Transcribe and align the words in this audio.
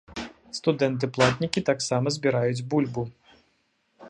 Студэнты-платнікі 0.59 1.63
таксама 1.69 2.07
збіраюць 2.19 2.65
бульбу! 2.73 3.03